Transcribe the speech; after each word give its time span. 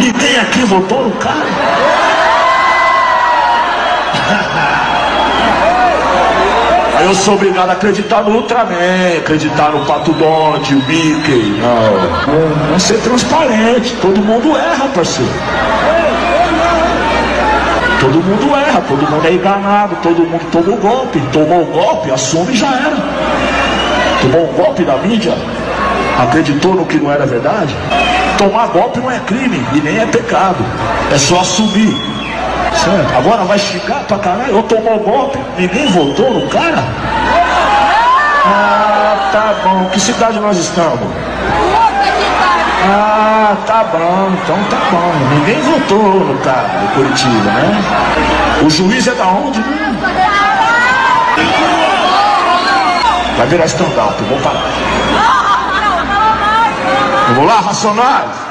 Ninguém 0.00 0.38
aqui 0.38 0.64
votou 0.64 1.04
no 1.04 1.10
cara. 1.12 1.46
Aí 6.96 7.04
eu 7.06 7.14
sou 7.14 7.34
obrigado 7.34 7.68
a 7.68 7.72
acreditar 7.74 8.22
no 8.22 8.36
Ultraman, 8.36 9.18
acreditar 9.18 9.72
no 9.72 9.84
Pato 9.84 10.12
Donde, 10.12 10.74
o 10.74 10.78
Mickey. 10.86 11.60
Não, 11.60 12.70
não, 12.70 12.78
ser 12.78 12.98
transparente. 13.02 13.94
Todo 14.00 14.20
mundo 14.22 14.56
erra, 14.56 14.88
parceiro. 14.94 15.30
Todo 18.00 18.14
mundo 18.24 18.56
erra, 18.56 18.80
todo 18.88 19.10
mundo 19.10 19.26
é 19.26 19.32
enganado, 19.32 19.96
todo 20.02 20.22
mundo 20.24 20.46
toma 20.50 20.72
o 20.72 20.76
golpe. 20.78 21.20
Tomou 21.30 21.62
o 21.62 21.66
golpe, 21.66 22.10
assume 22.10 22.54
e 22.54 22.56
já 22.56 22.68
era. 22.68 22.96
Tomou 24.22 24.48
um 24.48 24.52
golpe 24.54 24.82
da 24.82 24.96
mídia, 24.96 25.34
acreditou 26.22 26.74
no 26.74 26.86
que 26.86 26.98
não 26.98 27.10
era 27.10 27.26
verdade. 27.26 27.74
Tomar 28.38 28.68
golpe 28.68 29.00
não 29.00 29.10
é 29.10 29.18
crime 29.20 29.64
e 29.74 29.80
nem 29.80 29.98
é 29.98 30.06
pecado. 30.06 30.64
É 31.12 31.18
só 31.18 31.40
assumir. 31.40 31.94
Certo? 32.74 33.16
Agora 33.16 33.44
vai 33.44 33.58
xingar 33.58 34.04
pra 34.04 34.18
caralho, 34.18 34.56
eu 34.56 34.62
tomou 34.62 34.98
golpe, 35.00 35.38
ninguém 35.58 35.86
votou 35.88 36.32
no 36.32 36.48
cara? 36.48 36.84
Ah, 38.46 39.28
tá 39.32 39.54
bom. 39.64 39.84
Que 39.92 40.00
cidade 40.00 40.38
nós 40.38 40.56
estamos? 40.56 41.00
Ah, 42.88 43.56
tá 43.66 43.84
bom, 43.84 44.30
então 44.32 44.56
tá 44.70 44.78
bom. 44.90 45.12
Ninguém 45.34 45.60
votou 45.60 46.20
no 46.20 46.38
cara 46.38 46.68
de 46.68 46.94
Curitiba, 46.94 47.50
né? 47.50 47.82
O 48.64 48.70
juiz 48.70 49.06
é 49.06 49.14
da 49.14 49.26
onde? 49.26 49.60
Né? 49.60 49.96
Vai 53.36 53.46
virar 53.46 53.66
stand-up, 53.66 54.22
vou 54.24 54.38
parar. 54.40 55.39
Vamos 57.40 57.54
lá, 57.54 57.60
Racionais? 57.60 58.49